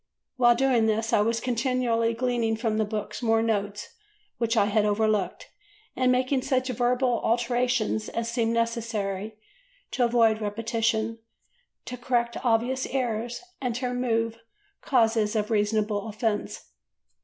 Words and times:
While 0.35 0.55
doing 0.55 0.87
this 0.87 1.13
I 1.13 1.21
was 1.21 1.39
continually 1.39 2.15
gleaning 2.15 2.55
from 2.57 2.79
the 2.79 2.85
books 2.85 3.21
more 3.21 3.43
notes 3.43 3.89
which 4.39 4.57
I 4.57 4.65
had 4.65 4.83
overlooked, 4.83 5.51
and 5.95 6.11
making 6.11 6.41
such 6.41 6.69
verbal 6.69 7.19
alterations 7.23 8.09
as 8.09 8.27
seemed 8.31 8.51
necessary 8.53 9.35
to 9.91 10.03
avoid 10.05 10.41
repetition, 10.41 11.19
to 11.85 11.97
correct 11.97 12.35
obvious 12.43 12.87
errors 12.87 13.43
and 13.61 13.75
to 13.75 13.89
remove 13.89 14.39
causes 14.81 15.35
of 15.35 15.51
reasonable 15.51 16.07
offence. 16.07 16.71